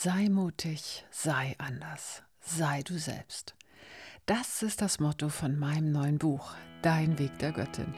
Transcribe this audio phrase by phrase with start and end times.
[0.00, 3.56] Sei mutig, sei anders, sei du selbst.
[4.28, 7.94] Das ist das Motto von meinem neuen Buch, Dein Weg der Göttin.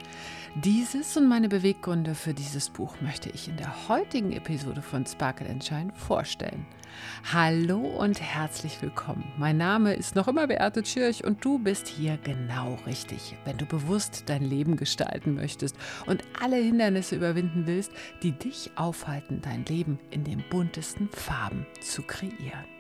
[0.63, 5.49] Dieses und meine Beweggründe für dieses Buch möchte ich in der heutigen Episode von Sparkle
[5.61, 6.65] Shine vorstellen.
[7.35, 9.25] Hallo und herzlich willkommen.
[9.39, 13.67] Mein Name ist noch immer Beate Tschirch und du bist hier genau richtig, wenn du
[13.67, 15.75] bewusst dein Leben gestalten möchtest
[16.07, 17.91] und alle Hindernisse überwinden willst,
[18.23, 22.80] die dich aufhalten, dein Leben in den buntesten Farben zu kreieren.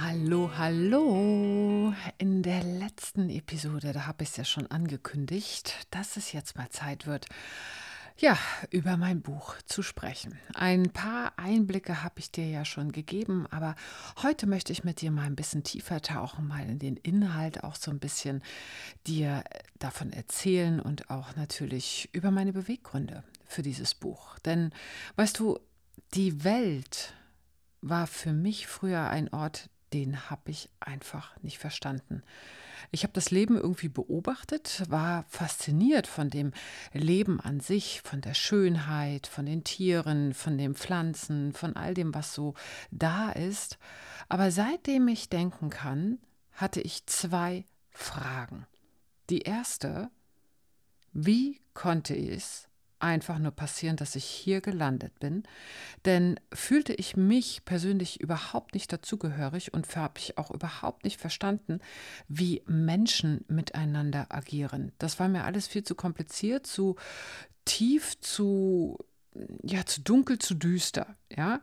[0.00, 1.92] Hallo, hallo.
[2.16, 6.70] In der letzten Episode, da habe ich es ja schon angekündigt, dass es jetzt mal
[6.70, 7.26] Zeit wird,
[8.16, 8.38] ja,
[8.70, 10.38] über mein Buch zu sprechen.
[10.54, 13.76] Ein paar Einblicke habe ich dir ja schon gegeben, aber
[14.22, 17.76] heute möchte ich mit dir mal ein bisschen tiefer tauchen, mal in den Inhalt auch
[17.76, 18.42] so ein bisschen
[19.06, 19.44] dir
[19.78, 24.38] davon erzählen und auch natürlich über meine Beweggründe für dieses Buch.
[24.38, 24.72] Denn,
[25.16, 25.58] weißt du,
[26.14, 27.12] die Welt
[27.82, 32.22] war für mich früher ein Ort den habe ich einfach nicht verstanden.
[32.90, 36.52] Ich habe das Leben irgendwie beobachtet, war fasziniert von dem
[36.92, 42.14] Leben an sich, von der Schönheit, von den Tieren, von den Pflanzen, von all dem,
[42.14, 42.54] was so
[42.90, 43.78] da ist.
[44.28, 46.18] Aber seitdem ich denken kann,
[46.52, 48.66] hatte ich zwei Fragen.
[49.30, 50.10] Die erste,
[51.12, 52.68] wie konnte es
[53.02, 55.42] einfach nur passieren, dass ich hier gelandet bin.
[56.04, 61.80] Denn fühlte ich mich persönlich überhaupt nicht dazugehörig und habe ich auch überhaupt nicht verstanden,
[62.28, 64.92] wie Menschen miteinander agieren.
[64.98, 66.96] Das war mir alles viel zu kompliziert, zu
[67.64, 68.98] tief, zu,
[69.62, 71.16] ja, zu dunkel, zu düster.
[71.34, 71.60] Ja.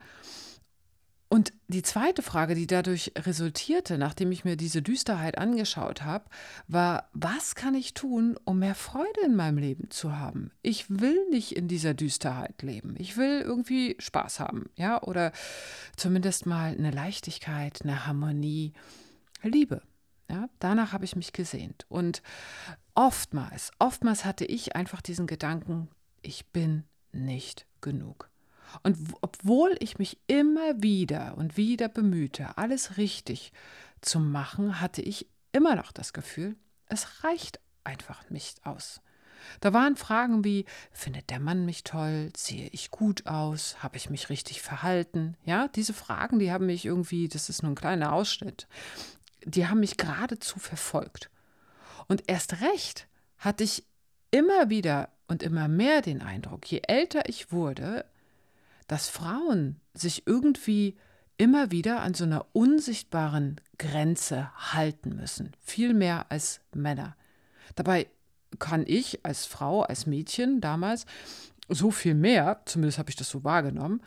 [1.32, 6.26] Und die zweite Frage, die dadurch resultierte, nachdem ich mir diese Düsterheit angeschaut habe,
[6.68, 10.52] war, was kann ich tun, um mehr Freude in meinem Leben zu haben?
[10.64, 12.96] Ich will nicht in dieser Düsterheit leben.
[12.98, 15.32] Ich will irgendwie Spaß haben, ja, oder
[15.96, 18.74] zumindest mal eine Leichtigkeit, eine Harmonie,
[19.44, 19.84] Liebe.
[20.32, 21.86] Ja, danach habe ich mich gesehnt.
[21.90, 22.24] Und
[22.96, 25.90] oftmals, oftmals hatte ich einfach diesen Gedanken,
[26.24, 28.29] ich bin nicht genug.
[28.84, 33.52] Und obwohl ich mich immer wieder und wieder bemühte, alles richtig
[34.02, 36.56] zu machen, hatte ich immer noch das Gefühl,
[36.88, 39.02] es reicht einfach nicht aus.
[39.62, 42.32] Da waren Fragen wie, findet der Mann mich toll?
[42.36, 43.82] Sehe ich gut aus?
[43.82, 45.38] Habe ich mich richtig verhalten?
[45.46, 48.68] Ja, diese Fragen, die haben mich irgendwie, das ist nur ein kleiner Ausschnitt,
[49.46, 51.30] die haben mich geradezu verfolgt.
[52.08, 53.86] Und erst recht hatte ich
[54.32, 58.06] immer wieder und immer mehr den Eindruck, je älter ich wurde,
[58.90, 60.98] dass Frauen sich irgendwie
[61.38, 67.16] immer wieder an so einer unsichtbaren Grenze halten müssen, viel mehr als Männer.
[67.76, 68.08] Dabei
[68.58, 71.06] kann ich als Frau, als Mädchen damals
[71.70, 74.02] so viel mehr, zumindest habe ich das so wahrgenommen,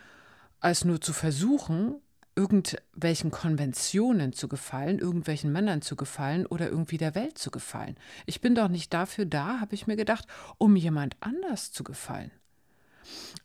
[0.59, 1.94] als nur zu versuchen,
[2.34, 7.94] irgendwelchen Konventionen zu gefallen, irgendwelchen Männern zu gefallen oder irgendwie der Welt zu gefallen.
[8.26, 10.26] Ich bin doch nicht dafür da, habe ich mir gedacht,
[10.59, 12.32] um jemand anders zu gefallen.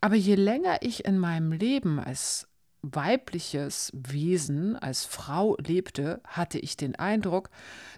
[0.02, 2.48] Aber je länger ich in meinem Leben als
[2.82, 7.50] weibliches Wesen, als Frau lebte, hatte ich den Eindruck,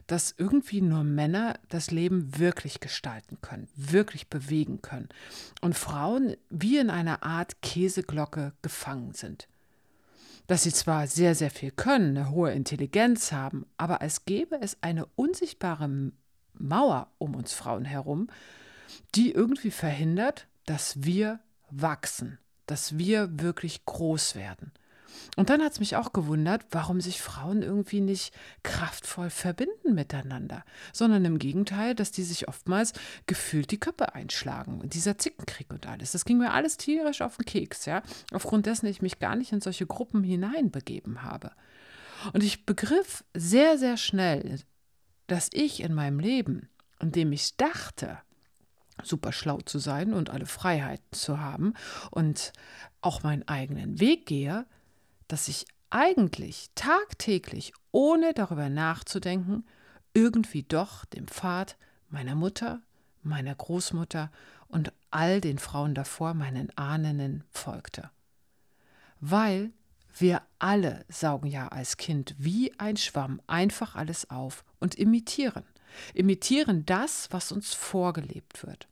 [0.08, 5.09] dass irgendwie nur Männer das Leben wirklich gestalten können, wirklich bewegen können
[5.62, 9.47] und Frauen wie in einer Art Käseglocke gefangen sind.
[10.47, 14.78] Dass sie zwar sehr, sehr viel können, eine hohe Intelligenz haben, aber als gäbe es
[14.81, 16.12] eine unsichtbare
[16.53, 18.28] Mauer um uns Frauen herum,
[19.14, 21.40] die irgendwie verhindert, dass wir
[21.72, 24.72] wachsen, dass wir wirklich groß werden.
[25.35, 30.63] Und dann hat es mich auch gewundert, warum sich Frauen irgendwie nicht kraftvoll verbinden miteinander,
[30.94, 32.94] sondern im Gegenteil, dass die sich oftmals
[33.25, 34.81] gefühlt die Köpfe einschlagen.
[34.90, 36.12] Dieser Zickenkrieg und alles.
[36.12, 38.02] Das ging mir alles tierisch auf den Keks, ja.
[38.34, 41.52] Aufgrund dessen ich mich gar nicht in solche Gruppen hineinbegeben habe.
[42.34, 44.59] Und ich begriff sehr, sehr schnell,
[45.28, 46.69] dass ich in meinem Leben,
[47.00, 48.19] in dem ich dachte,
[49.03, 51.73] super schlau zu sein und alle Freiheiten zu haben
[52.11, 52.53] und
[53.01, 54.66] auch meinen eigenen Weg gehe,
[55.28, 59.66] dass ich eigentlich tagtäglich, ohne darüber nachzudenken,
[60.13, 61.78] irgendwie doch dem Pfad
[62.09, 62.81] meiner Mutter,
[63.23, 64.31] meiner Großmutter
[64.67, 68.09] und all den Frauen davor, meinen Ahnen, folgte.
[69.19, 69.72] Weil
[70.17, 75.64] wir alle saugen ja als Kind wie ein Schwamm einfach alles auf und imitieren
[76.14, 78.88] imitieren das, was uns vorgelebt wird.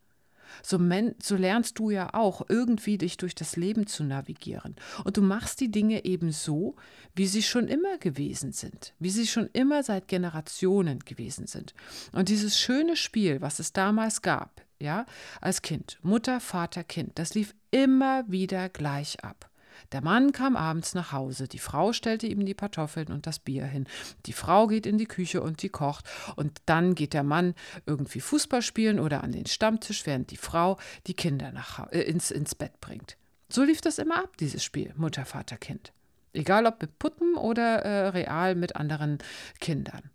[0.63, 0.79] So,
[1.21, 4.75] so, lernst du ja auch irgendwie dich durch das Leben zu navigieren.
[5.03, 6.75] Und du machst die Dinge eben so,
[7.13, 11.73] wie sie schon immer gewesen sind, wie sie schon immer seit Generationen gewesen sind.
[12.11, 15.05] Und dieses schöne Spiel, was es damals gab, ja,
[15.41, 15.99] als Kind.
[16.01, 17.19] Mutter, Vater, Kind.
[17.19, 19.49] Das lief immer wieder gleich ab.
[19.93, 23.65] Der Mann kam abends nach Hause, die Frau stellte ihm die Kartoffeln und das Bier
[23.65, 23.87] hin.
[24.25, 26.05] Die Frau geht in die Küche und die kocht
[26.35, 27.55] und dann geht der Mann
[27.85, 32.31] irgendwie Fußball spielen oder an den Stammtisch, während die Frau die Kinder nach, äh, ins,
[32.31, 33.17] ins Bett bringt.
[33.49, 35.93] So lief das immer ab, dieses Spiel, Mutter, Vater, Kind.
[36.33, 39.19] Egal ob mit Puppen oder äh, real mit anderen
[39.61, 40.11] Kindern.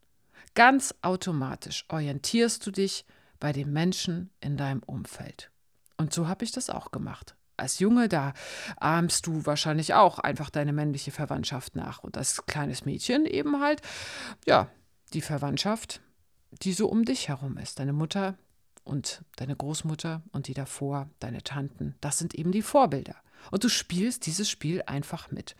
[0.55, 3.07] Ganz automatisch orientierst du dich
[3.41, 5.51] bei den Menschen in deinem Umfeld.
[5.97, 8.35] Und so habe ich das auch gemacht als Junge, da
[8.77, 12.01] ahmst du wahrscheinlich auch einfach deine männliche Verwandtschaft nach.
[12.01, 13.81] Und als kleines Mädchen eben halt,
[14.47, 14.69] ja,
[15.15, 16.01] die Verwandtschaft,
[16.63, 17.79] die so um dich herum ist.
[17.79, 18.37] Deine Mutter
[18.85, 23.17] und deine Großmutter und die davor, deine Tanten, das sind eben die Vorbilder.
[23.51, 25.57] Und du spielst dieses Spiel einfach mit,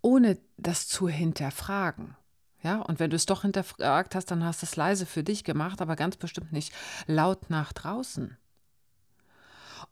[0.00, 2.16] ohne das zu hinterfragen.
[2.62, 5.42] Ja, und wenn du es doch hinterfragt hast, dann hast du es leise für dich
[5.42, 6.72] gemacht, aber ganz bestimmt nicht
[7.06, 8.36] laut nach draußen.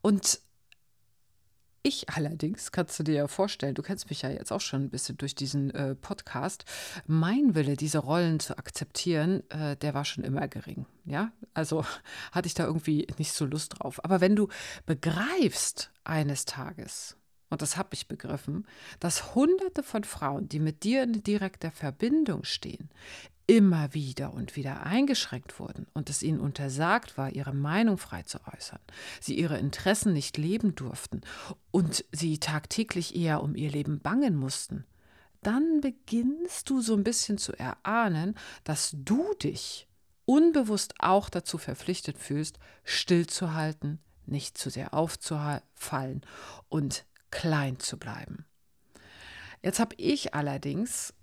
[0.03, 0.41] Und
[1.83, 4.91] ich allerdings, kannst du dir ja vorstellen, du kennst mich ja jetzt auch schon ein
[4.91, 6.65] bisschen durch diesen äh, Podcast,
[7.07, 10.87] mein Wille, diese Rollen zu akzeptieren, äh, der war schon immer gering.
[11.05, 11.85] Ja, also
[12.33, 14.05] hatte ich da irgendwie nicht so Lust drauf.
[14.05, 14.49] Aber wenn du
[14.87, 17.17] begreifst eines Tages,
[17.51, 18.67] und das habe ich begriffen,
[19.01, 22.89] dass Hunderte von Frauen, die mit dir in direkter Verbindung stehen,
[23.47, 28.39] immer wieder und wieder eingeschränkt wurden und es ihnen untersagt war, ihre Meinung frei zu
[28.47, 28.79] äußern,
[29.21, 31.23] sie ihre Interessen nicht leben durften
[31.73, 34.85] und sie tagtäglich eher um ihr Leben bangen mussten,
[35.43, 39.89] dann beginnst du so ein bisschen zu erahnen, dass du dich
[40.27, 46.23] unbewusst auch dazu verpflichtet fühlst, stillzuhalten, nicht zu sehr aufzufallen
[46.69, 48.45] und klein zu bleiben.
[49.63, 51.15] Jetzt habe ich allerdings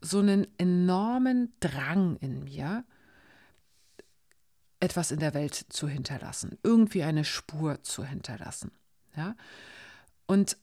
[0.00, 2.84] so einen enormen Drang in mir,
[4.80, 8.72] etwas in der Welt zu hinterlassen, irgendwie eine Spur zu hinterlassen.
[9.14, 9.36] Ja?
[10.26, 10.56] Und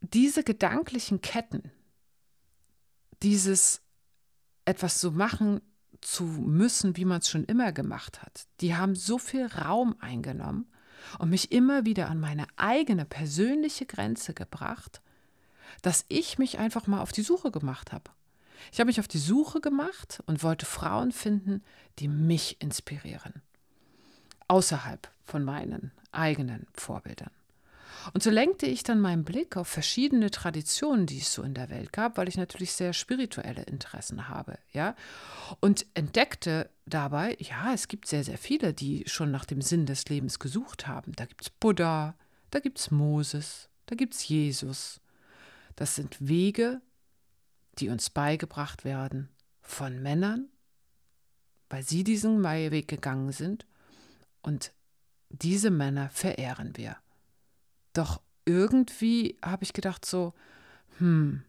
[0.00, 1.70] diese gedanklichen Ketten,
[3.22, 3.80] dieses
[4.66, 5.62] etwas so machen
[6.02, 10.70] zu müssen, wie man es schon immer gemacht hat, die haben so viel Raum eingenommen
[11.18, 15.00] und mich immer wieder an meine eigene persönliche Grenze gebracht,
[15.82, 18.10] dass ich mich einfach mal auf die Suche gemacht habe.
[18.72, 21.62] Ich habe mich auf die Suche gemacht und wollte Frauen finden,
[21.98, 23.42] die mich inspirieren.
[24.48, 27.30] Außerhalb von meinen eigenen Vorbildern.
[28.12, 31.70] Und so lenkte ich dann meinen Blick auf verschiedene Traditionen, die es so in der
[31.70, 34.94] Welt gab, weil ich natürlich sehr spirituelle Interessen habe, ja.
[35.60, 40.08] Und entdeckte dabei, ja, es gibt sehr, sehr viele, die schon nach dem Sinn des
[40.08, 41.12] Lebens gesucht haben.
[41.16, 42.14] Da gibt es Buddha,
[42.50, 45.00] da gibt es Moses, da gibt es Jesus.
[45.74, 46.80] Das sind Wege,
[47.78, 49.28] die uns beigebracht werden
[49.60, 50.48] von Männern,
[51.68, 53.66] weil sie diesen Weg gegangen sind
[54.42, 54.72] und
[55.28, 56.96] diese Männer verehren wir.
[57.96, 60.34] Doch irgendwie habe ich gedacht so,
[60.98, 61.42] hm,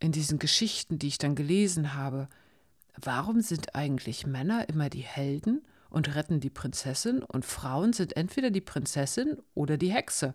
[0.00, 2.28] in diesen Geschichten, die ich dann gelesen habe,
[3.00, 8.50] warum sind eigentlich Männer immer die Helden und retten die Prinzessin und Frauen sind entweder
[8.50, 10.34] die Prinzessin oder die Hexe?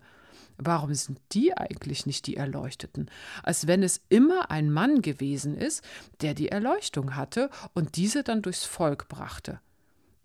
[0.56, 3.08] Warum sind die eigentlich nicht die Erleuchteten?
[3.44, 5.84] Als wenn es immer ein Mann gewesen ist,
[6.20, 9.60] der die Erleuchtung hatte und diese dann durchs Volk brachte.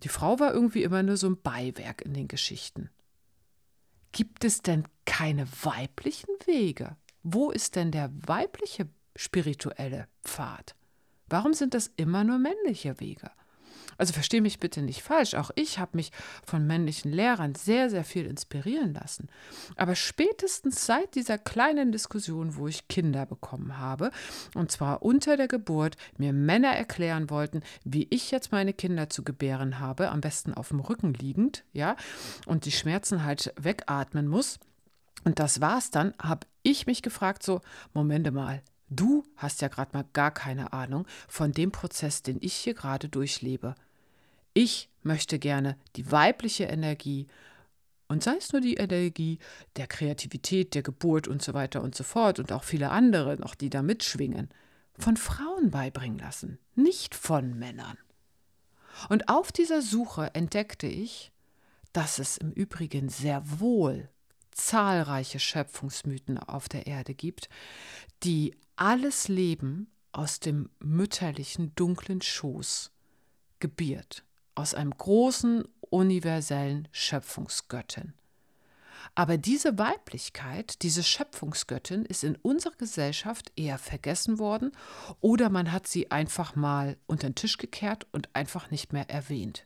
[0.01, 2.89] Die Frau war irgendwie immer nur so ein Beiwerk in den Geschichten.
[4.11, 6.95] Gibt es denn keine weiblichen Wege?
[7.23, 10.75] Wo ist denn der weibliche spirituelle Pfad?
[11.27, 13.31] Warum sind das immer nur männliche Wege?
[13.97, 16.11] Also verstehe mich bitte nicht falsch, auch ich habe mich
[16.45, 19.29] von männlichen Lehrern sehr, sehr viel inspirieren lassen.
[19.75, 24.11] Aber spätestens seit dieser kleinen Diskussion, wo ich Kinder bekommen habe,
[24.55, 29.23] und zwar unter der Geburt, mir Männer erklären wollten, wie ich jetzt meine Kinder zu
[29.23, 31.95] gebären habe, am besten auf dem Rücken liegend, ja,
[32.45, 34.59] und die Schmerzen halt wegatmen muss.
[35.23, 37.61] Und das war's dann, habe ich mich gefragt, so,
[37.93, 38.61] Momente mal,
[38.95, 43.09] Du hast ja gerade mal gar keine Ahnung von dem Prozess, den ich hier gerade
[43.09, 43.73] durchlebe.
[44.53, 47.27] Ich möchte gerne die weibliche Energie
[48.07, 49.39] und sei es nur die Energie
[49.77, 53.55] der Kreativität, der Geburt und so weiter und so fort und auch viele andere noch,
[53.55, 54.49] die da mitschwingen,
[54.99, 57.97] von Frauen beibringen lassen, nicht von Männern.
[59.09, 61.31] Und auf dieser Suche entdeckte ich,
[61.93, 64.09] dass es im Übrigen sehr wohl
[64.55, 67.49] zahlreiche Schöpfungsmythen auf der Erde gibt,
[68.23, 72.91] die alles Leben aus dem mütterlichen dunklen Schoß
[73.59, 74.23] gebiert,
[74.55, 78.13] aus einem großen universellen Schöpfungsgöttin.
[79.15, 84.71] Aber diese Weiblichkeit, diese Schöpfungsgöttin ist in unserer Gesellschaft eher vergessen worden
[85.21, 89.65] oder man hat sie einfach mal unter den Tisch gekehrt und einfach nicht mehr erwähnt.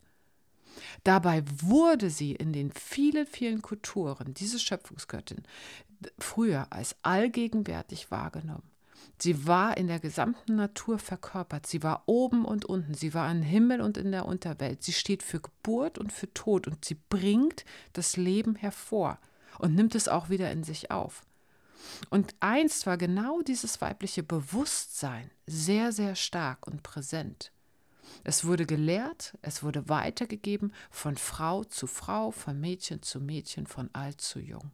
[1.04, 5.44] Dabei wurde sie in den vielen, vielen Kulturen, diese Schöpfungsgöttin,
[6.20, 8.70] früher als allgegenwärtig wahrgenommen.
[9.20, 11.66] Sie war in der gesamten Natur verkörpert.
[11.66, 12.94] Sie war oben und unten.
[12.94, 14.84] Sie war im Himmel und in der Unterwelt.
[14.84, 19.20] Sie steht für Geburt und für Tod und sie bringt das Leben hervor
[19.58, 21.24] und nimmt es auch wieder in sich auf.
[22.10, 27.52] Und einst war genau dieses weibliche Bewusstsein sehr, sehr stark und präsent.
[28.24, 33.90] Es wurde gelehrt, es wurde weitergegeben von Frau zu Frau, von Mädchen zu Mädchen, von
[33.94, 34.72] alt zu jung.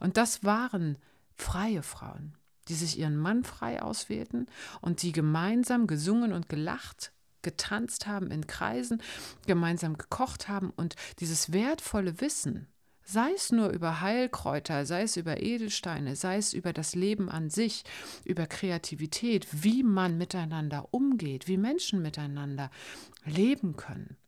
[0.00, 0.98] Und das waren
[1.34, 2.36] freie Frauen,
[2.68, 4.46] die sich ihren Mann frei auswählten
[4.80, 7.12] und die gemeinsam gesungen und gelacht,
[7.42, 9.02] getanzt haben in Kreisen,
[9.46, 12.66] gemeinsam gekocht haben und dieses wertvolle Wissen,
[13.08, 17.48] sei es nur über Heilkräuter, sei es über Edelsteine, sei es über das Leben an
[17.48, 17.84] sich,
[18.24, 22.70] über Kreativität, wie man miteinander umgeht, wie Menschen miteinander
[23.24, 24.18] leben können.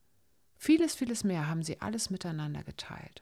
[0.57, 3.21] Vieles, vieles mehr haben sie alles miteinander geteilt.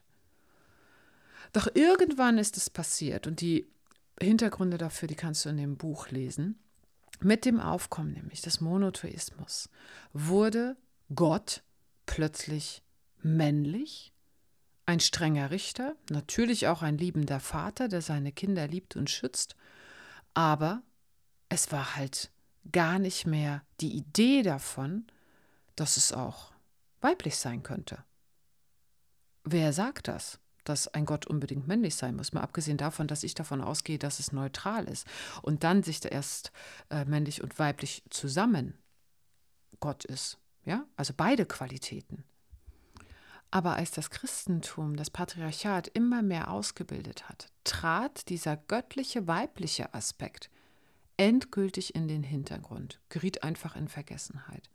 [1.52, 3.68] Doch irgendwann ist es passiert und die
[4.22, 6.58] Hintergründe dafür, die kannst du in dem Buch lesen.
[7.20, 9.70] Mit dem Aufkommen nämlich des Monotheismus
[10.14, 10.78] wurde
[11.14, 11.64] Gott
[12.06, 12.82] plötzlich
[13.22, 14.14] männlich,
[14.90, 19.56] ein strenger Richter, natürlich auch ein liebender Vater, der seine Kinder liebt und schützt,
[20.34, 20.82] aber
[21.48, 22.32] es war halt
[22.72, 25.06] gar nicht mehr die Idee davon,
[25.76, 26.54] dass es auch
[27.02, 28.04] weiblich sein könnte.
[29.44, 30.40] Wer sagt das?
[30.66, 32.32] dass ein Gott unbedingt männlich sein muss.
[32.32, 35.08] Mal abgesehen davon, dass ich davon ausgehe, dass es neutral ist.
[35.42, 36.52] Und dann sich erst
[36.92, 38.78] äh, männlich und weiblich zusammen
[39.80, 40.38] Gott ist.
[40.66, 42.24] Ja, also beide Qualitäten.
[43.52, 50.50] Aber als das Christentum, das Patriarchat immer mehr ausgebildet hat, trat dieser göttliche weibliche Aspekt
[51.18, 54.70] endgültig in den Hintergrund, geriet einfach in Vergessenheit.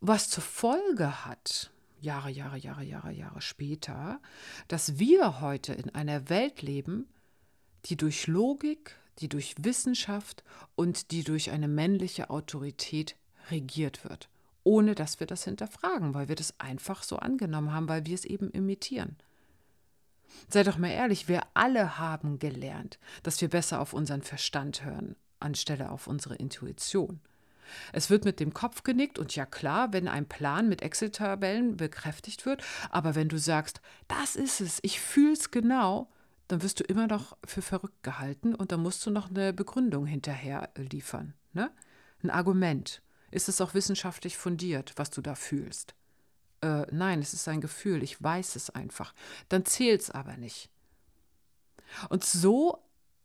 [0.00, 4.20] Was zur Folge hat, Jahre, Jahre, Jahre, Jahre, Jahre später,
[4.68, 7.08] dass wir heute in einer Welt leben,
[7.86, 10.44] die durch Logik, die durch Wissenschaft
[10.76, 13.16] und die durch eine männliche Autorität
[13.50, 14.28] regiert wird,
[14.64, 18.24] ohne dass wir das hinterfragen, weil wir das einfach so angenommen haben, weil wir es
[18.24, 19.16] eben imitieren.
[20.48, 25.16] Sei doch mal ehrlich, wir alle haben gelernt, dass wir besser auf unseren Verstand hören,
[25.40, 27.20] anstelle auf unsere Intuition.
[27.92, 32.46] Es wird mit dem Kopf genickt und ja klar, wenn ein Plan mit Excel-Tabellen bekräftigt
[32.46, 36.08] wird, aber wenn du sagst, das ist es, ich fühle es genau,
[36.48, 40.06] dann wirst du immer noch für verrückt gehalten und dann musst du noch eine Begründung
[40.06, 41.34] hinterher liefern.
[41.52, 41.70] Ne?
[42.22, 43.02] Ein Argument.
[43.30, 45.94] Ist es auch wissenschaftlich fundiert, was du da fühlst?
[46.62, 49.14] Äh, nein, es ist ein Gefühl, ich weiß es einfach.
[49.48, 50.70] Dann zählt es aber nicht.
[52.08, 52.78] Und so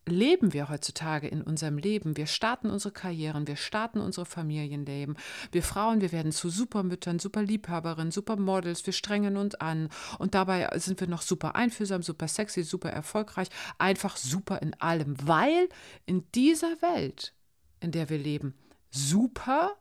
[0.08, 2.16] leben wir heutzutage in unserem Leben.
[2.16, 5.18] Wir starten unsere Karrieren, wir starten unsere Familienleben.
[5.52, 11.00] Wir Frauen, wir werden zu Supermüttern, Superliebhaberinnen, Supermodels, wir strengen uns an und dabei sind
[11.00, 15.70] wir noch super einfühlsam, super sexy, super erfolgreich, einfach super in allem, weil
[16.06, 17.34] in dieser Welt,
[17.80, 18.54] in der wir leben,
[18.92, 19.76] super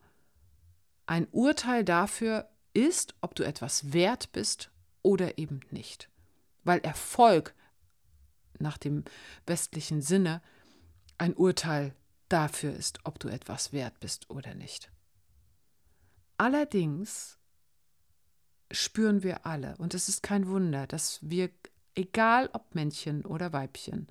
[1.07, 4.71] ein Urteil dafür ist, ob du etwas wert bist
[5.03, 6.11] oder eben nicht.
[6.65, 7.55] Weil Erfolg
[8.59, 9.05] nach dem
[9.47, 10.43] westlichen Sinne
[11.19, 11.95] ein Urteil
[12.29, 14.91] dafür ist, ob du etwas wert bist oder nicht.
[16.37, 17.39] Allerdings
[18.71, 21.51] spüren wir alle, und es ist kein Wunder, dass wir,
[21.95, 24.09] egal ob Männchen oder Weibchen,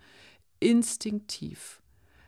[0.60, 1.82] instinktiv,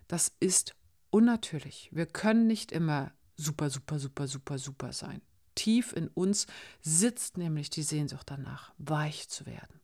[0.07, 0.75] das ist
[1.11, 1.89] unnatürlich.
[1.93, 5.21] Wir können nicht immer super, super, super, super, super sein.
[5.55, 6.47] Tief in uns
[6.81, 9.79] sitzt nämlich die Sehnsucht danach, weich zu werden,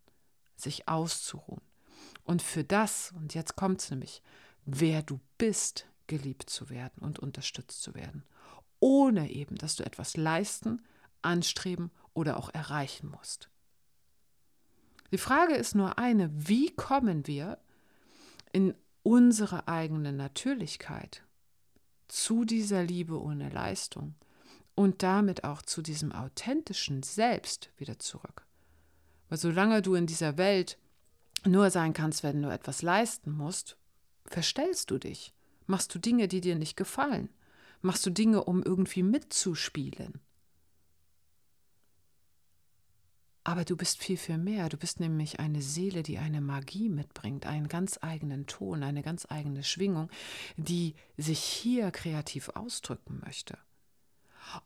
[0.56, 1.62] sich auszuruhen.
[2.24, 4.22] Und für das, und jetzt kommt es nämlich,
[4.66, 8.24] wer du bist, geliebt zu werden und unterstützt zu werden,
[8.80, 10.82] ohne eben, dass du etwas leisten,
[11.22, 13.50] anstreben oder auch erreichen musst.
[15.12, 17.60] Die Frage ist nur eine, wie kommen wir
[18.52, 21.24] in unsere eigene Natürlichkeit
[22.12, 24.16] zu dieser Liebe ohne Leistung
[24.76, 28.46] und damit auch zu diesem authentischen Selbst wieder zurück.
[29.30, 30.78] Weil solange du in dieser Welt
[31.46, 33.78] nur sein kannst, wenn du etwas leisten musst,
[34.26, 35.34] verstellst du dich.
[35.68, 37.30] Machst du Dinge, die dir nicht gefallen.
[37.82, 40.20] Machst du Dinge, um irgendwie mitzuspielen.
[43.44, 44.70] Aber du bist viel, viel mehr.
[44.70, 49.26] Du bist nämlich eine Seele, die eine Magie mitbringt, einen ganz eigenen Ton, eine ganz
[49.30, 50.10] eigene Schwingung,
[50.58, 53.58] die sich hier kreativ ausdrücken möchte.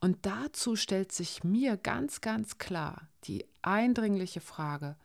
[0.00, 4.96] Und dazu stellt sich mir ganz, ganz klar die eindringliche Frage,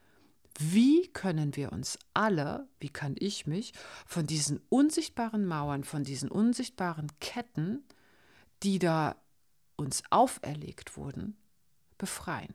[0.59, 3.73] wie können wir uns alle, wie kann ich mich,
[4.05, 7.83] von diesen unsichtbaren Mauern, von diesen unsichtbaren Ketten,
[8.63, 9.15] die da
[9.77, 11.37] uns auferlegt wurden,
[11.97, 12.53] befreien?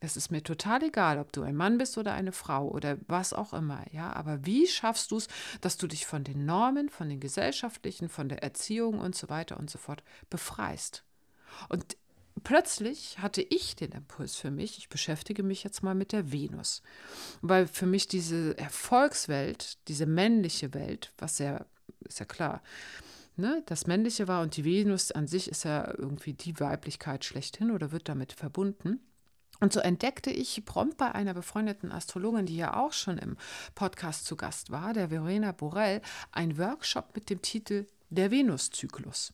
[0.00, 3.32] Es ist mir total egal, ob du ein Mann bist oder eine Frau oder was
[3.32, 4.12] auch immer, ja.
[4.12, 5.28] Aber wie schaffst du es,
[5.60, 9.56] dass du dich von den Normen, von den gesellschaftlichen, von der Erziehung und so weiter
[9.56, 11.04] und so fort befreist?
[11.68, 11.96] Und
[12.44, 16.82] plötzlich hatte ich den Impuls für mich, ich beschäftige mich jetzt mal mit der Venus,
[17.40, 21.66] weil für mich diese Erfolgswelt, diese männliche Welt, was ja,
[22.00, 22.62] ist ja klar,
[23.36, 27.70] ne, das männliche war und die Venus an sich ist ja irgendwie die Weiblichkeit schlechthin
[27.70, 29.00] oder wird damit verbunden.
[29.60, 33.36] Und so entdeckte ich prompt bei einer befreundeten Astrologin, die ja auch schon im
[33.74, 36.00] Podcast zu Gast war, der Verena Borell,
[36.32, 39.32] einen Workshop mit dem Titel Der Venuszyklus.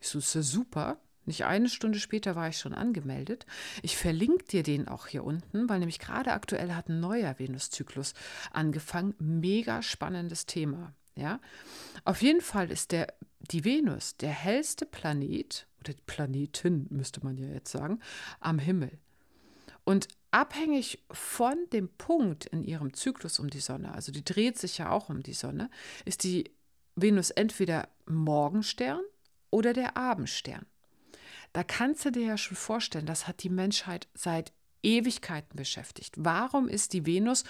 [0.00, 0.98] Ich so, ist ja super.
[1.28, 3.44] Nicht eine Stunde später war ich schon angemeldet.
[3.82, 8.14] Ich verlinke dir den auch hier unten, weil nämlich gerade aktuell hat ein neuer Venuszyklus
[8.50, 9.14] angefangen.
[9.18, 10.94] Mega spannendes Thema.
[11.16, 11.38] Ja?
[12.06, 17.48] Auf jeden Fall ist der, die Venus der hellste Planet, oder Planetin müsste man ja
[17.48, 18.00] jetzt sagen,
[18.40, 18.98] am Himmel.
[19.88, 24.76] Und abhängig von dem Punkt in ihrem Zyklus um die Sonne, also die dreht sich
[24.76, 25.70] ja auch um die Sonne,
[26.04, 26.52] ist die
[26.94, 29.00] Venus entweder Morgenstern
[29.48, 30.66] oder der Abendstern.
[31.54, 34.52] Da kannst du dir ja schon vorstellen, das hat die Menschheit seit
[34.82, 36.16] Ewigkeiten beschäftigt.
[36.18, 37.44] Warum ist die Venus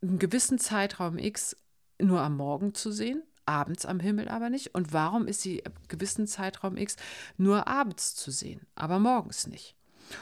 [0.00, 1.54] einen gewissen Zeitraum X
[2.00, 4.74] nur am Morgen zu sehen, abends am Himmel aber nicht?
[4.74, 6.96] Und warum ist sie einen gewissen Zeitraum X
[7.36, 9.76] nur abends zu sehen, aber morgens nicht?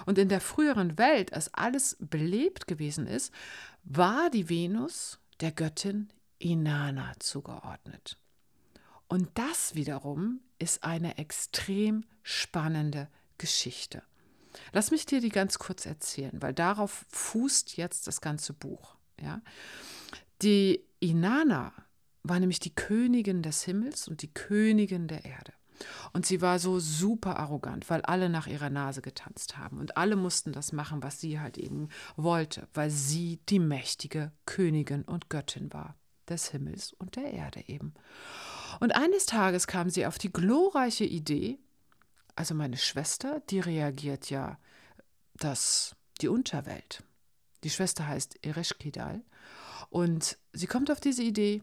[0.07, 3.33] Und in der früheren Welt, als alles belebt gewesen ist,
[3.85, 8.19] war die Venus der Göttin Inanna zugeordnet.
[9.09, 14.03] Und das wiederum ist eine extrem spannende Geschichte.
[14.73, 18.97] Lass mich dir die ganz kurz erzählen, weil darauf fußt jetzt das ganze Buch.
[19.21, 19.41] Ja?
[20.43, 21.73] Die Inanna
[22.23, 25.53] war nämlich die Königin des Himmels und die Königin der Erde.
[26.13, 30.17] Und sie war so super arrogant, weil alle nach ihrer Nase getanzt haben und alle
[30.17, 35.73] mussten das machen, was sie halt eben wollte, weil sie die mächtige Königin und Göttin
[35.73, 35.97] war
[36.29, 37.95] des Himmels und der Erde eben.
[38.81, 41.59] Und eines Tages kam sie auf die glorreiche Idee,
[42.37, 44.59] also meine Schwester, die reagiert ja,
[45.35, 47.03] dass die Unterwelt,
[47.65, 49.23] die Schwester heißt Ereshkidal,
[49.91, 51.63] und sie kommt auf diese Idee,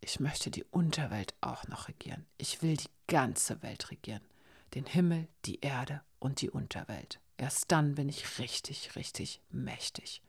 [0.00, 2.26] ich möchte die Unterwelt auch noch regieren.
[2.38, 4.22] Ich will die ganze Welt regieren.
[4.74, 7.20] Den Himmel, die Erde und die Unterwelt.
[7.38, 10.22] Erst dann bin ich richtig, richtig mächtig.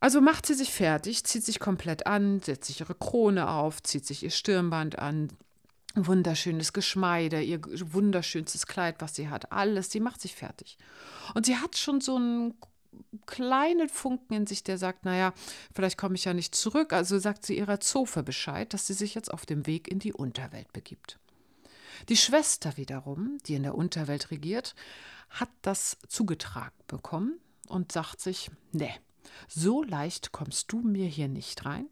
[0.00, 4.04] Also macht sie sich fertig, zieht sich komplett an, setzt sich ihre Krone auf, zieht
[4.04, 5.28] sich ihr Stirnband an,
[5.94, 10.76] wunderschönes Geschmeide, ihr wunderschönstes Kleid, was sie hat, alles, sie macht sich fertig.
[11.34, 12.54] Und sie hat schon so einen
[13.26, 15.32] kleinen Funken in sich, der sagt, naja,
[15.74, 16.92] vielleicht komme ich ja nicht zurück.
[16.92, 20.12] Also sagt sie ihrer Zofe Bescheid, dass sie sich jetzt auf dem Weg in die
[20.12, 21.18] Unterwelt begibt.
[22.08, 24.74] Die Schwester wiederum, die in der Unterwelt regiert,
[25.30, 28.92] hat das zugetragen bekommen und sagt sich, nee,
[29.48, 31.86] so leicht kommst du mir hier nicht rein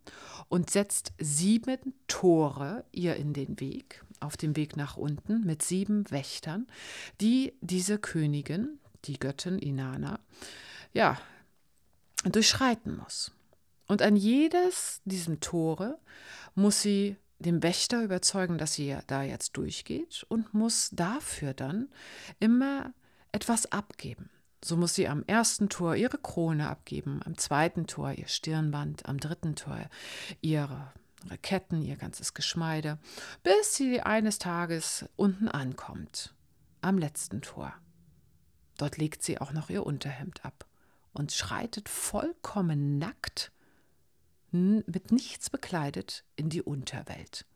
[0.48, 6.10] und setzt sieben Tore ihr in den Weg, auf dem Weg nach unten mit sieben
[6.10, 6.66] Wächtern,
[7.20, 10.20] die diese Königin, die Göttin Inanna,
[10.92, 11.18] ja,
[12.24, 13.32] durchschreiten muss.
[13.86, 15.98] Und an jedes diesem Tore
[16.54, 21.88] muss sie den Wächter überzeugen, dass sie da jetzt durchgeht und muss dafür dann
[22.38, 22.92] immer
[23.32, 24.30] etwas abgeben.
[24.62, 29.18] So muss sie am ersten Tor ihre Krone abgeben, am zweiten Tor ihr Stirnband, am
[29.18, 29.80] dritten Tor
[30.42, 30.92] ihre
[31.42, 32.98] Ketten, ihr ganzes Geschmeide,
[33.42, 36.34] bis sie eines Tages unten ankommt,
[36.82, 37.72] am letzten Tor.
[38.76, 40.66] Dort legt sie auch noch ihr Unterhemd ab
[41.12, 43.52] und schreitet vollkommen nackt,
[44.52, 47.46] mit nichts bekleidet, in die Unterwelt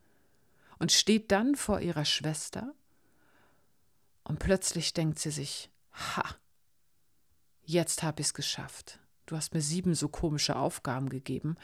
[0.79, 2.75] und steht dann vor ihrer Schwester
[4.23, 6.25] und plötzlich denkt sie sich, ha,
[7.65, 9.01] jetzt habe ich es geschafft.
[9.27, 11.57] Du hast mir sieben so komische Aufgaben gegeben,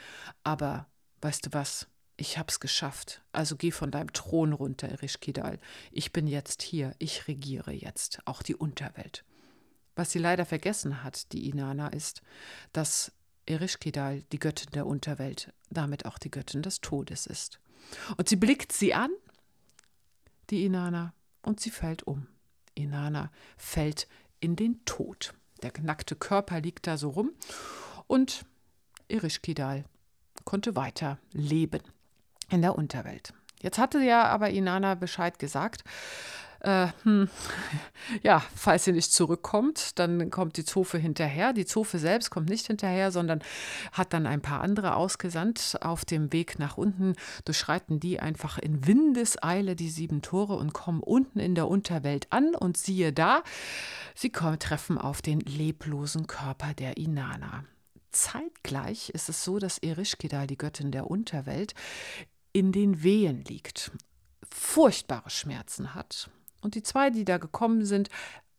[0.45, 0.87] aber
[1.21, 1.89] weißt du was?
[2.17, 3.23] Ich hab's geschafft.
[3.33, 5.59] Also geh von deinem Thron runter, Erishkidal.
[5.91, 6.95] Ich bin jetzt hier.
[6.99, 9.25] Ich regiere jetzt auch die Unterwelt.
[10.01, 12.23] Was sie leider vergessen hat, die Inanna, ist,
[12.73, 13.13] dass
[13.45, 17.61] Erishkidal die Göttin der Unterwelt, damit auch die Göttin des Todes ist.
[18.17, 19.11] Und sie blickt sie an,
[20.49, 22.29] die Inanna, und sie fällt um.
[22.75, 24.09] Inanna fällt
[24.41, 25.35] in den Tod.
[25.63, 27.33] Der nackte Körper liegt da so rum
[28.07, 28.47] und
[29.11, 29.85] Erishkidal
[30.47, 31.83] konnte weiter leben
[32.49, 33.35] in der Unterwelt.
[33.61, 35.85] Jetzt hatte ja aber Inanna Bescheid gesagt,
[36.61, 37.29] äh, hm,
[38.23, 41.53] ja, falls sie nicht zurückkommt, dann kommt die Zofe hinterher.
[41.53, 43.41] Die Zofe selbst kommt nicht hinterher, sondern
[43.93, 45.79] hat dann ein paar andere ausgesandt.
[45.81, 51.03] Auf dem Weg nach unten durchschreiten die einfach in Windeseile die sieben Tore und kommen
[51.03, 52.55] unten in der Unterwelt an.
[52.55, 53.43] Und siehe da,
[54.15, 57.65] sie kommen, treffen auf den leblosen Körper der Inanna.
[58.13, 61.75] Zeitgleich ist es so, dass Erishkidal, die Göttin der Unterwelt,
[62.53, 63.93] in den Wehen liegt,
[64.51, 66.29] furchtbare Schmerzen hat
[66.61, 68.09] und die zwei, die da gekommen sind,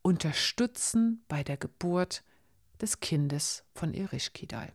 [0.02, 2.24] unterstützen bei der Geburt
[2.82, 4.72] des Kindes von Erishkidal.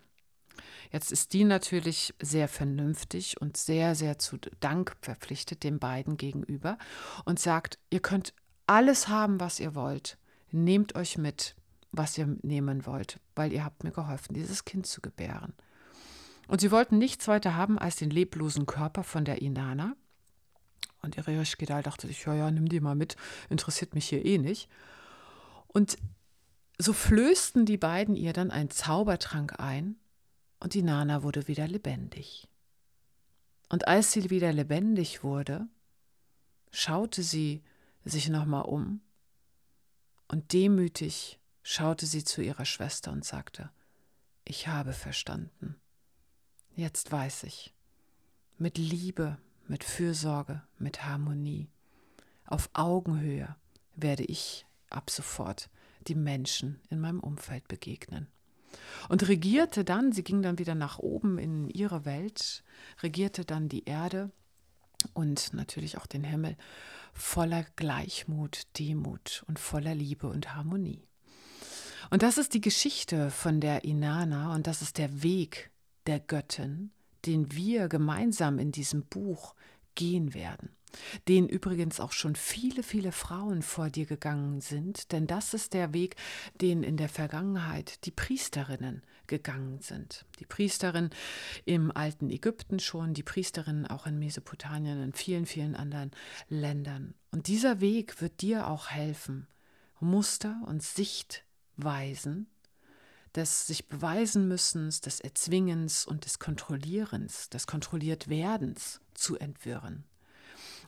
[0.92, 6.78] Jetzt ist die natürlich sehr vernünftig und sehr, sehr zu Dank verpflichtet den beiden gegenüber
[7.24, 8.34] und sagt, ihr könnt
[8.66, 10.18] alles haben, was ihr wollt.
[10.52, 11.56] Nehmt euch mit,
[11.92, 15.54] was ihr nehmen wollt, weil ihr habt mir geholfen, dieses Kind zu gebären.
[16.48, 19.96] Und sie wollten nichts weiter haben als den leblosen Körper von der Inanna,
[21.02, 23.16] und Ereshkigal dachte sich, ja, ja, nimm die mal mit,
[23.48, 24.68] interessiert mich hier eh nicht.
[25.68, 25.98] Und
[26.78, 29.96] so flößten die beiden ihr dann einen Zaubertrank ein
[30.60, 32.48] und die Nana wurde wieder lebendig.
[33.68, 35.66] Und als sie wieder lebendig wurde,
[36.70, 37.62] schaute sie
[38.04, 39.00] sich nochmal um
[40.28, 43.70] und demütig schaute sie zu ihrer Schwester und sagte,
[44.44, 45.76] ich habe verstanden.
[46.76, 47.74] Jetzt weiß ich.
[48.58, 51.68] Mit Liebe mit Fürsorge, mit Harmonie.
[52.46, 53.56] Auf Augenhöhe
[53.94, 55.68] werde ich ab sofort
[56.06, 58.28] die Menschen in meinem Umfeld begegnen.
[59.08, 62.62] Und regierte dann, sie ging dann wieder nach oben in ihre Welt,
[63.02, 64.30] regierte dann die Erde
[65.14, 66.56] und natürlich auch den Himmel
[67.12, 71.08] voller Gleichmut, Demut und voller Liebe und Harmonie.
[72.10, 75.70] Und das ist die Geschichte von der Inanna und das ist der Weg
[76.06, 76.90] der Göttin,
[77.26, 79.54] den wir gemeinsam in diesem Buch
[79.94, 80.70] gehen werden,
[81.26, 85.92] den übrigens auch schon viele, viele Frauen vor dir gegangen sind, denn das ist der
[85.92, 86.16] Weg,
[86.60, 90.24] den in der Vergangenheit die Priesterinnen gegangen sind.
[90.38, 91.10] Die Priesterin
[91.64, 96.12] im alten Ägypten schon, die Priesterin auch in Mesopotamien, in vielen, vielen anderen
[96.48, 97.14] Ländern.
[97.32, 99.48] Und dieser Weg wird dir auch helfen,
[99.98, 102.46] Muster und Sichtweisen
[103.36, 110.04] des sich beweisen müssens, des Erzwingens und des Kontrollierens, des Kontrolliertwerdens zu entwirren.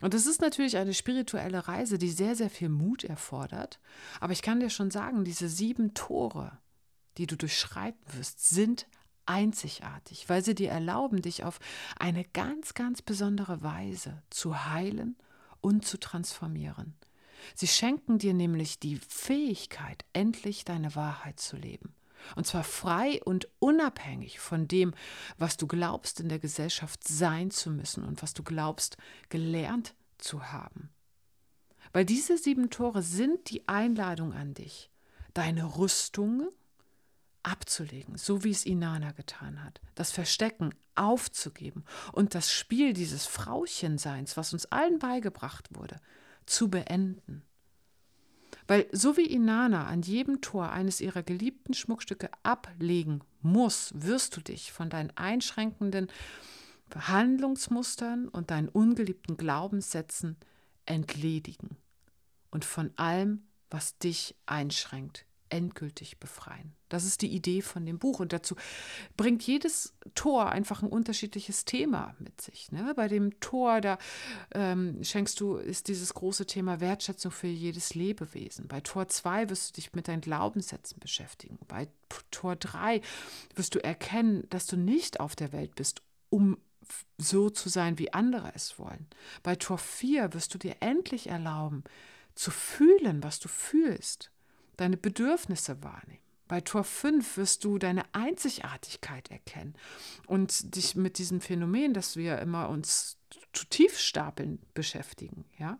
[0.01, 3.79] Und das ist natürlich eine spirituelle Reise, die sehr, sehr viel Mut erfordert.
[4.19, 6.57] Aber ich kann dir schon sagen, diese sieben Tore,
[7.17, 8.87] die du durchschreiten wirst, sind
[9.25, 11.59] einzigartig, weil sie dir erlauben, dich auf
[11.99, 15.17] eine ganz, ganz besondere Weise zu heilen
[15.61, 16.95] und zu transformieren.
[17.55, 21.93] Sie schenken dir nämlich die Fähigkeit, endlich deine Wahrheit zu leben.
[22.35, 24.93] Und zwar frei und unabhängig von dem,
[25.37, 28.97] was du glaubst, in der Gesellschaft sein zu müssen und was du glaubst,
[29.29, 30.89] gelernt zu haben.
[31.93, 34.89] Weil diese sieben Tore sind die Einladung an dich,
[35.33, 36.49] deine Rüstung
[37.43, 44.37] abzulegen, so wie es Inanna getan hat, das Verstecken aufzugeben und das Spiel dieses Frauchenseins,
[44.37, 45.99] was uns allen beigebracht wurde,
[46.45, 47.43] zu beenden.
[48.69, 54.41] Weil so wie Inanna an jedem Tor eines ihrer geliebten Schmuckstücke ablegen muss, wirst du
[54.41, 56.07] dich von deinen einschränkenden
[56.93, 60.37] Handlungsmustern und deinen ungeliebten Glaubenssätzen
[60.85, 61.77] entledigen
[62.51, 66.73] und von allem, was dich einschränkt, endgültig befreien.
[66.89, 68.19] Das ist die Idee von dem Buch.
[68.19, 68.55] Und dazu
[69.15, 72.71] bringt jedes Tor einfach ein unterschiedliches Thema mit sich.
[72.71, 72.93] Ne?
[72.95, 73.97] Bei dem Tor, da
[74.53, 78.67] ähm, schenkst du, ist dieses große Thema Wertschätzung für jedes Lebewesen.
[78.67, 81.59] Bei Tor 2 wirst du dich mit deinen Glaubenssätzen beschäftigen.
[81.67, 81.87] Bei
[82.31, 83.01] Tor 3
[83.55, 86.57] wirst du erkennen, dass du nicht auf der Welt bist, um
[87.19, 89.07] so zu sein, wie andere es wollen.
[89.43, 91.83] Bei Tor 4 wirst du dir endlich erlauben,
[92.33, 94.31] zu fühlen, was du fühlst
[94.79, 96.23] deine Bedürfnisse wahrnehmen.
[96.47, 99.75] Bei Tor 5 wirst du deine Einzigartigkeit erkennen
[100.25, 103.17] und dich mit diesem Phänomen, dass wir immer uns
[103.53, 105.77] zu Tiefstapeln beschäftigen, ja.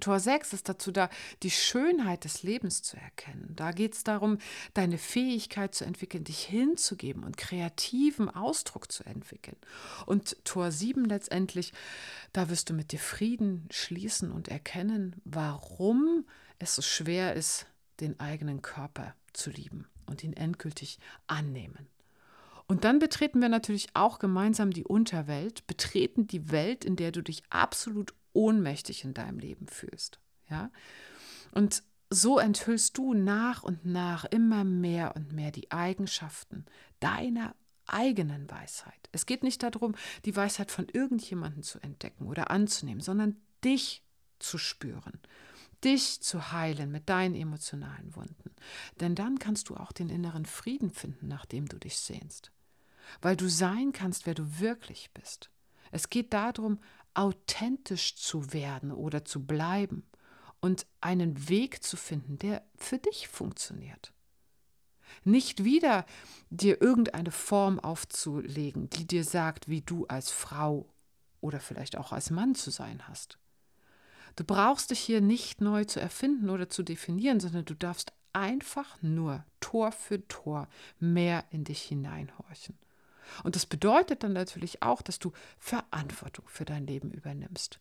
[0.00, 1.08] Tor 6 ist dazu da,
[1.42, 3.52] die Schönheit des Lebens zu erkennen.
[3.56, 4.36] Da geht es darum,
[4.74, 9.56] deine Fähigkeit zu entwickeln, dich hinzugeben und kreativen Ausdruck zu entwickeln.
[10.04, 11.72] Und Tor 7 letztendlich,
[12.34, 16.26] da wirst du mit dir Frieden schließen und erkennen, warum
[16.58, 17.66] es so schwer ist,
[18.00, 21.88] den eigenen Körper zu lieben und ihn endgültig annehmen.
[22.68, 27.22] Und dann betreten wir natürlich auch gemeinsam die Unterwelt, betreten die Welt, in der du
[27.22, 30.18] dich absolut ohnmächtig in deinem Leben fühlst.
[30.50, 30.70] Ja?
[31.52, 36.64] Und so enthüllst du nach und nach immer mehr und mehr die Eigenschaften
[37.00, 37.54] deiner
[37.86, 39.08] eigenen Weisheit.
[39.12, 44.02] Es geht nicht darum, die Weisheit von irgendjemandem zu entdecken oder anzunehmen, sondern dich
[44.38, 45.20] zu spüren
[45.86, 48.50] dich zu heilen mit deinen emotionalen Wunden.
[49.00, 52.50] Denn dann kannst du auch den inneren Frieden finden, nach dem du dich sehnst.
[53.22, 55.50] Weil du sein kannst, wer du wirklich bist.
[55.92, 56.80] Es geht darum,
[57.14, 60.04] authentisch zu werden oder zu bleiben
[60.60, 64.12] und einen Weg zu finden, der für dich funktioniert.
[65.22, 66.04] Nicht wieder
[66.50, 70.92] dir irgendeine Form aufzulegen, die dir sagt, wie du als Frau
[71.40, 73.38] oder vielleicht auch als Mann zu sein hast.
[74.36, 79.00] Du brauchst dich hier nicht neu zu erfinden oder zu definieren, sondern du darfst einfach
[79.00, 80.68] nur Tor für Tor
[81.00, 82.78] mehr in dich hineinhorchen.
[83.42, 87.80] Und das bedeutet dann natürlich auch, dass du Verantwortung für dein Leben übernimmst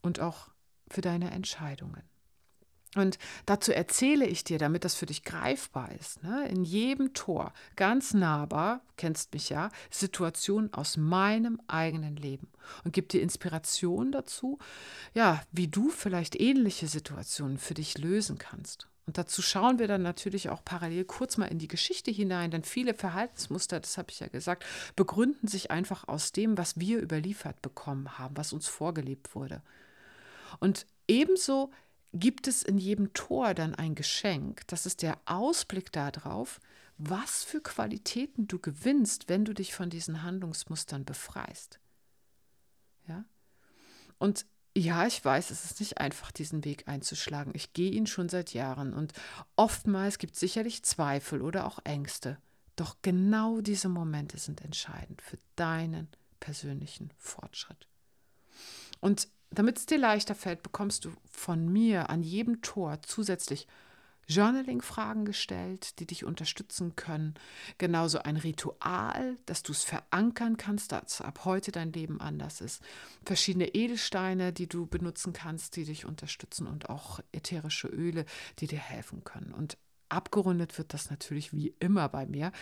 [0.00, 0.48] und auch
[0.88, 2.02] für deine Entscheidungen.
[2.94, 7.54] Und dazu erzähle ich dir, damit das für dich greifbar ist, ne, in jedem Tor,
[7.74, 12.48] ganz nahbar, kennst mich ja, Situationen aus meinem eigenen Leben
[12.84, 14.58] und gebe dir Inspiration dazu,
[15.14, 18.88] ja, wie du vielleicht ähnliche Situationen für dich lösen kannst.
[19.06, 22.62] Und dazu schauen wir dann natürlich auch parallel kurz mal in die Geschichte hinein, denn
[22.62, 27.60] viele Verhaltensmuster, das habe ich ja gesagt, begründen sich einfach aus dem, was wir überliefert
[27.62, 29.62] bekommen haben, was uns vorgelebt wurde.
[30.60, 31.70] Und ebenso
[32.12, 34.62] gibt es in jedem Tor dann ein Geschenk.
[34.66, 36.60] Das ist der Ausblick darauf,
[36.98, 41.80] was für Qualitäten du gewinnst, wenn du dich von diesen Handlungsmustern befreist.
[43.08, 43.24] Ja?
[44.18, 44.46] Und
[44.76, 47.52] ja, ich weiß, es ist nicht einfach, diesen Weg einzuschlagen.
[47.54, 49.12] Ich gehe ihn schon seit Jahren und
[49.56, 52.38] oftmals gibt es sicherlich Zweifel oder auch Ängste.
[52.76, 56.08] Doch genau diese Momente sind entscheidend für deinen
[56.40, 57.86] persönlichen Fortschritt.
[59.00, 63.66] Und damit es dir leichter fällt, bekommst du von mir an jedem Tor zusätzlich
[64.28, 67.34] Journaling-Fragen gestellt, die dich unterstützen können.
[67.78, 72.82] Genauso ein Ritual, dass du es verankern kannst, dass ab heute dein Leben anders ist.
[73.24, 78.24] Verschiedene Edelsteine, die du benutzen kannst, die dich unterstützen und auch ätherische Öle,
[78.58, 79.52] die dir helfen können.
[79.52, 79.76] Und
[80.12, 82.52] abgerundet wird das natürlich wie immer bei mir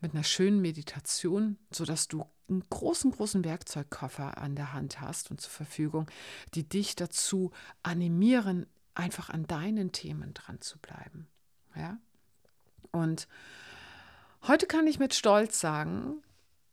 [0.00, 5.40] mit einer schönen Meditation, sodass du einen großen, großen Werkzeugkoffer an der Hand hast und
[5.40, 6.10] zur Verfügung,
[6.54, 11.28] die dich dazu animieren, einfach an deinen Themen dran zu bleiben.
[11.74, 11.98] Ja?
[12.90, 13.28] Und
[14.46, 16.22] heute kann ich mit Stolz sagen,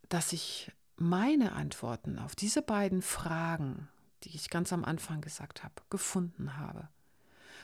[0.10, 3.88] dass ich meine Antworten auf diese beiden Fragen,
[4.23, 6.89] die ich ganz am Anfang gesagt habe, gefunden habe.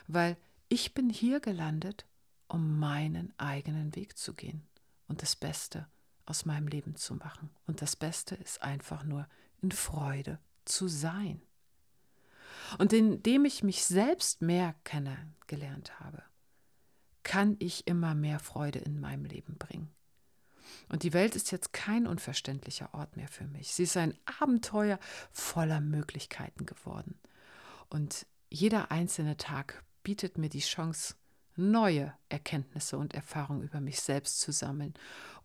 [0.08, 0.38] Weil
[0.70, 2.06] ich bin hier gelandet,
[2.54, 4.62] um meinen eigenen Weg zu gehen
[5.08, 5.88] und das Beste
[6.28, 7.50] aus meinem Leben zu machen.
[7.66, 9.28] Und das Beste ist einfach nur
[9.64, 11.42] in Freude zu sein.
[12.78, 16.22] Und indem ich mich selbst mehr kennengelernt habe,
[17.24, 19.90] kann ich immer mehr Freude in meinem Leben bringen.
[20.90, 23.74] Und die Welt ist jetzt kein unverständlicher Ort mehr für mich.
[23.74, 25.00] Sie ist ein Abenteuer
[25.32, 27.20] voller Möglichkeiten geworden.
[27.90, 31.16] Und jeder einzelne Tag bietet mir die Chance,
[31.56, 34.94] neue Erkenntnisse und Erfahrungen über mich selbst zu sammeln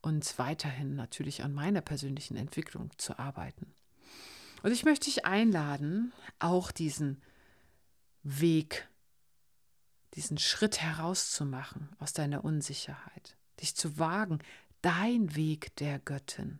[0.01, 3.75] und weiterhin natürlich an meiner persönlichen Entwicklung zu arbeiten.
[4.63, 7.23] Und ich möchte dich einladen, auch diesen
[8.23, 8.89] Weg,
[10.15, 14.39] diesen Schritt herauszumachen aus deiner Unsicherheit, dich zu wagen,
[14.83, 16.59] dein Weg der Göttin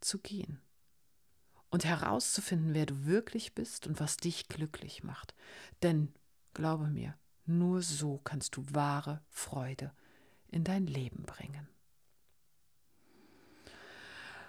[0.00, 0.60] zu gehen
[1.70, 5.34] und herauszufinden, wer du wirklich bist und was dich glücklich macht.
[5.82, 6.14] Denn,
[6.52, 9.92] glaube mir, nur so kannst du wahre Freude
[10.48, 11.68] in dein Leben bringen.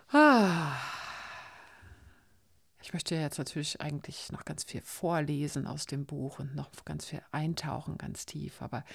[0.10, 0.78] Ah.
[2.82, 7.06] Ich möchte jetzt natürlich eigentlich noch ganz viel vorlesen aus dem Buch und noch ganz
[7.06, 8.62] viel eintauchen, ganz tief.
[8.62, 8.86] Aber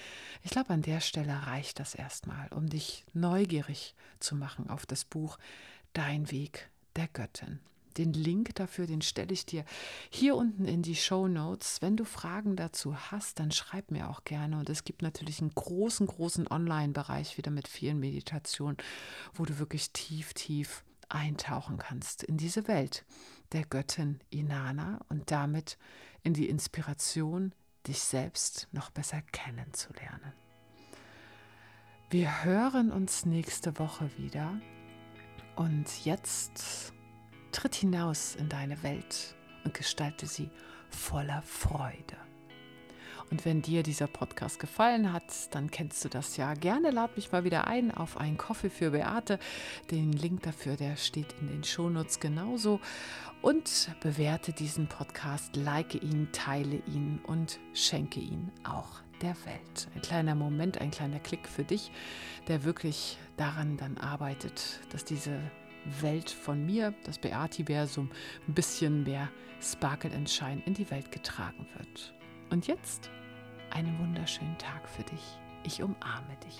[0.43, 5.03] ich glaube, an der Stelle reicht das erstmal, um dich neugierig zu machen auf das
[5.03, 5.37] Buch
[5.91, 7.59] Dein Weg der Göttin.
[7.97, 9.65] Den Link dafür, den stelle ich dir
[10.09, 11.81] hier unten in die Show Notes.
[11.81, 14.57] Wenn du Fragen dazu hast, dann schreib mir auch gerne.
[14.57, 18.77] Und es gibt natürlich einen großen, großen Online-Bereich wieder mit vielen Meditationen,
[19.33, 23.05] wo du wirklich tief, tief eintauchen kannst in diese Welt
[23.51, 25.77] der Göttin Inanna und damit
[26.23, 27.53] in die Inspiration,
[27.87, 30.33] dich selbst noch besser kennenzulernen.
[32.09, 34.59] Wir hören uns nächste Woche wieder
[35.55, 36.93] und jetzt
[37.51, 40.49] tritt hinaus in deine Welt und gestalte sie
[40.89, 42.17] voller Freude.
[43.31, 46.53] Und wenn dir dieser Podcast gefallen hat, dann kennst du das ja.
[46.53, 49.39] Gerne lad mich mal wieder ein auf einen Kaffee für Beate.
[49.89, 52.81] Den Link dafür, der steht in den Shownotes genauso.
[53.41, 59.87] Und bewerte diesen Podcast, like ihn, teile ihn und schenke ihn auch der Welt.
[59.95, 61.89] Ein kleiner Moment, ein kleiner Klick für dich,
[62.49, 65.39] der wirklich daran dann arbeitet, dass diese
[66.01, 68.11] Welt von mir, das Beativersum,
[68.47, 69.29] ein bisschen mehr
[69.61, 72.13] Sparkle and Shine in die Welt getragen wird.
[72.49, 73.09] Und jetzt
[73.71, 75.23] einen wunderschönen Tag für dich.
[75.63, 76.57] Ich umarme dich.